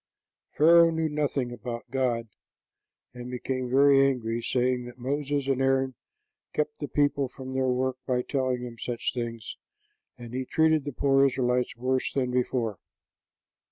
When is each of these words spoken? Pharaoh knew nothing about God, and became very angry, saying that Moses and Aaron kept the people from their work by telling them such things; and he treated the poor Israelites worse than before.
Pharaoh 0.49 0.89
knew 0.89 1.09
nothing 1.09 1.51
about 1.51 1.91
God, 1.91 2.27
and 3.13 3.29
became 3.29 3.69
very 3.69 4.01
angry, 4.03 4.41
saying 4.41 4.85
that 4.85 4.97
Moses 4.97 5.45
and 5.47 5.61
Aaron 5.61 5.93
kept 6.53 6.79
the 6.79 6.87
people 6.87 7.27
from 7.27 7.51
their 7.51 7.67
work 7.69 7.97
by 8.07 8.23
telling 8.23 8.63
them 8.63 8.79
such 8.79 9.13
things; 9.13 9.57
and 10.17 10.33
he 10.33 10.43
treated 10.43 10.85
the 10.85 10.91
poor 10.91 11.23
Israelites 11.23 11.77
worse 11.77 12.11
than 12.11 12.31
before. 12.31 12.79